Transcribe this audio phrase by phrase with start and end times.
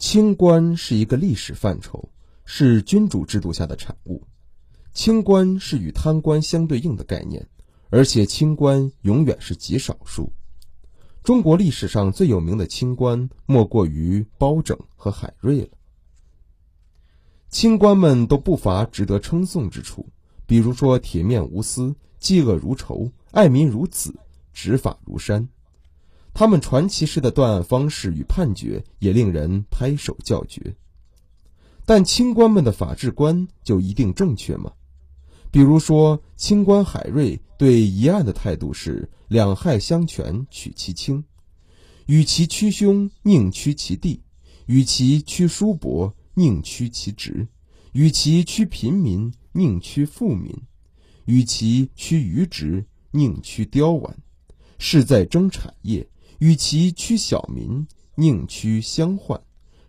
[0.00, 2.08] 清官是一个历史范畴，
[2.46, 4.26] 是君主制度下的产物。
[4.94, 7.46] 清官是与贪官相对应的概念，
[7.90, 10.32] 而且清官永远是极少数。
[11.22, 15.68] 中国历史上最有名的清官，莫过于包拯和海瑞了。
[17.50, 20.08] 清官们都不乏值得称颂之处，
[20.46, 24.18] 比如说铁面无私、嫉恶如仇、爱民如子、
[24.54, 25.46] 执法如山。
[26.32, 30.76] 他们传奇式的断案方式与判决也令人拍手叫绝。
[31.84, 34.72] 但清官们的法治观就一定正确吗？
[35.50, 41.24] 比如说，清官海瑞对疑案的态度是两害相权取其轻，
[42.06, 44.22] 与其屈凶宁屈其弟，
[44.66, 47.48] 与其屈叔伯宁屈其侄，
[47.92, 50.56] 与其屈贫民宁屈富民，
[51.24, 54.16] 与其屈愚直宁屈刁顽，
[54.78, 56.08] 是在争产业。
[56.40, 59.38] 与其屈小民，宁屈乡宦；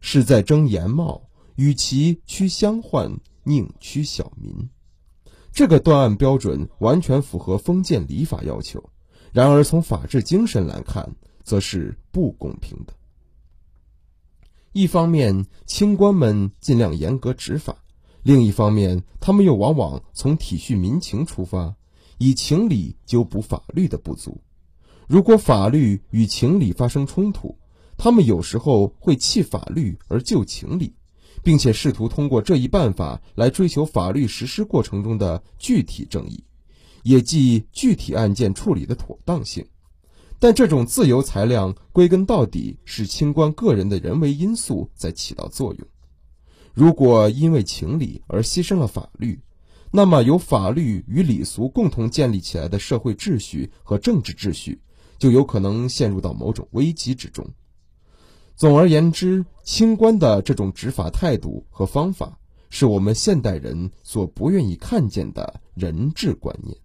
[0.00, 1.22] 是在争颜貌；
[1.54, 4.68] 与其屈乡宦，宁屈小民。
[5.52, 8.82] 这个断案标准完全符合封建礼法要求，
[9.32, 12.94] 然而从法治精神来看，则是不公平的。
[14.72, 17.76] 一方面，清官们尽量严格执法；
[18.24, 21.76] 另一方面，他们又往往从体恤民情出发，
[22.18, 24.40] 以情理纠补法律的不足。
[25.10, 27.58] 如果法律与情理发生冲突，
[27.96, 30.94] 他们有时候会弃法律而救情理，
[31.42, 36.44] 并且试图通过这一办法来追求法律实施过程中的具体正义，
[37.02, 39.66] 也即具体案件处理的妥当性。
[40.38, 45.88] 但这种自由裁量，归根到底是清官个人的人为因素在起到作用。
[46.72, 49.40] 如果因为情理而牺牲了法律，
[49.90, 54.80] 那么由法律与礼俗共同建立起来的社会秩序和政治秩序。
[55.20, 57.46] 就有可能陷入到某种危机之中。
[58.56, 62.38] 总而言之，清官的这种执法态度和方法，
[62.70, 66.76] 是我们现代人所不愿意看见的人治观念。